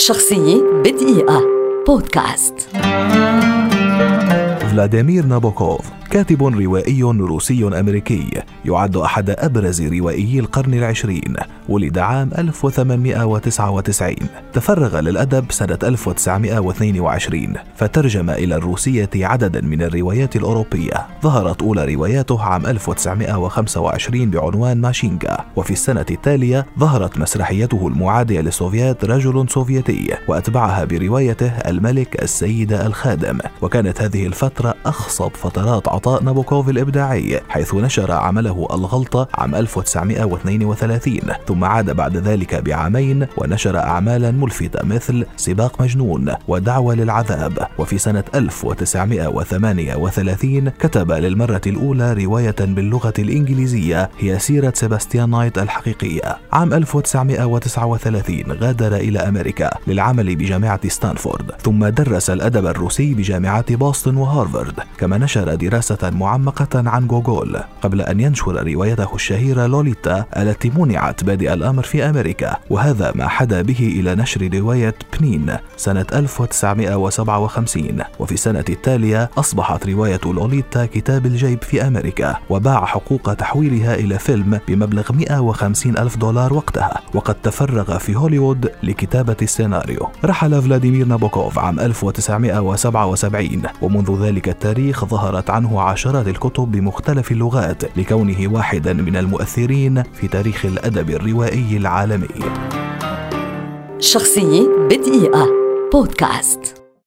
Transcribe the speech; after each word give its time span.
شخصية 0.00 0.62
بدقيقة. 0.84 1.42
بودكاست. 1.86 2.54
فلاديمير 4.70 5.26
نابوكوف. 5.26 5.99
كاتب 6.10 6.42
روائي 6.42 7.02
روسي 7.02 7.80
أمريكي 7.80 8.42
يعد 8.64 8.96
أحد 8.96 9.30
أبرز 9.30 9.82
روائيي 9.82 10.40
القرن 10.40 10.74
العشرين 10.74 11.36
ولد 11.68 11.98
عام 11.98 12.30
1899 12.38 14.14
تفرغ 14.52 15.00
للأدب 15.00 15.44
سنة 15.52 15.78
1922 15.82 17.54
فترجم 17.76 18.30
إلى 18.30 18.54
الروسية 18.54 19.10
عددا 19.14 19.60
من 19.60 19.82
الروايات 19.82 20.36
الأوروبية. 20.36 21.06
ظهرت 21.22 21.62
أولى 21.62 21.94
رواياته 21.94 22.42
عام 22.42 22.66
1925 22.66 24.30
بعنوان 24.30 24.80
ماشينكا 24.80 25.44
وفي 25.56 25.70
السنة 25.70 26.06
التالية 26.10 26.66
ظهرت 26.78 27.18
مسرحيته 27.18 27.88
المعادية 27.88 28.40
للسوفيات 28.40 29.04
رجل 29.04 29.46
سوفيتي 29.48 30.14
وأتبعها 30.28 30.84
بروايته 30.84 31.48
الملك 31.48 32.22
السيدة 32.22 32.86
الخادم. 32.86 33.38
وكانت 33.62 34.02
هذه 34.02 34.26
الفترة 34.26 34.74
أخصب 34.86 35.30
فترات 35.34 35.88
عطاء 36.00 36.22
نابوكوف 36.22 36.68
الإبداعي 36.68 37.40
حيث 37.48 37.74
نشر 37.74 38.12
عمله 38.12 38.68
الغلطة 38.72 39.28
عام 39.34 39.54
1932 39.54 41.20
ثم 41.46 41.64
عاد 41.64 41.90
بعد 41.90 42.16
ذلك 42.16 42.54
بعامين 42.54 43.26
ونشر 43.36 43.78
أعمالا 43.78 44.30
ملفتة 44.30 44.86
مثل 44.86 45.26
سباق 45.36 45.82
مجنون 45.82 46.34
ودعوة 46.48 46.94
للعذاب. 46.94 47.66
وفي 47.78 47.98
سنة 47.98 48.24
1938 48.34 50.68
كتب 50.68 51.12
للمرة 51.12 51.60
الأولى 51.66 52.12
رواية 52.12 52.56
باللغة 52.60 53.14
الإنجليزية 53.18 54.10
هي 54.18 54.38
سيرة 54.38 54.72
سيباستيان 54.76 55.30
نايت 55.30 55.58
الحقيقية. 55.58 56.36
عام 56.52 56.74
1939 56.74 58.52
غادر 58.52 58.96
إلى 58.96 59.18
أمريكا 59.18 59.70
للعمل 59.86 60.36
بجامعة 60.36 60.88
ستانفورد 60.88 61.50
ثم 61.62 61.86
درس 61.86 62.30
الأدب 62.30 62.66
الروسي 62.66 63.14
بجامعات 63.14 63.72
بوسطن 63.72 64.16
وهارفارد. 64.16 64.80
كما 64.98 65.18
نشر 65.18 65.54
دراسة 65.54 65.89
دراسة 65.90 66.10
معمقة 66.10 66.90
عن 66.90 67.06
جوجول 67.06 67.60
قبل 67.82 68.00
أن 68.00 68.20
ينشر 68.20 68.72
روايته 68.72 69.14
الشهيرة 69.14 69.66
لوليتا 69.66 70.24
التي 70.36 70.72
منعت 70.76 71.24
بادئ 71.24 71.52
الأمر 71.54 71.82
في 71.82 72.04
أمريكا 72.04 72.56
وهذا 72.70 73.12
ما 73.14 73.28
حدا 73.28 73.62
به 73.62 73.78
إلى 74.00 74.14
نشر 74.14 74.50
رواية 74.54 74.94
بنين 75.18 75.56
سنة 75.76 76.06
1957 76.12 77.98
وفي 78.18 78.32
السنة 78.32 78.64
التالية 78.68 79.30
أصبحت 79.38 79.88
رواية 79.88 80.20
لوليتا 80.24 80.86
كتاب 80.86 81.26
الجيب 81.26 81.62
في 81.62 81.86
أمريكا 81.86 82.36
وباع 82.50 82.84
حقوق 82.84 83.34
تحويلها 83.34 83.94
إلى 83.94 84.18
فيلم 84.18 84.60
بمبلغ 84.68 85.12
150 85.12 85.98
ألف 85.98 86.16
دولار 86.16 86.54
وقتها 86.54 87.00
وقد 87.14 87.34
تفرغ 87.34 87.98
في 87.98 88.16
هوليوود 88.16 88.70
لكتابة 88.82 89.36
السيناريو. 89.42 90.08
رحل 90.24 90.62
فلاديمير 90.62 91.06
نابوكوف 91.06 91.58
عام 91.58 91.80
1977 91.80 93.62
ومنذ 93.82 94.26
ذلك 94.26 94.48
التاريخ 94.48 95.04
ظهرت 95.04 95.50
عنه 95.50 95.79
عشرات 95.80 96.28
الكتب 96.28 96.72
بمختلف 96.72 97.32
اللغات 97.32 97.98
لكونه 97.98 98.52
واحدا 98.52 98.92
من 98.92 99.16
المؤثرين 99.16 100.02
في 100.02 100.28
تاريخ 100.28 100.66
الأدب 100.66 101.10
الروائي 101.10 101.76
العالمي. 101.76 102.28
شخصية 103.98 104.68
بدقيقة. 104.90 105.46
بودكاست. 105.92 106.79